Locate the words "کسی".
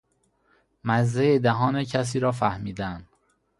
1.83-2.19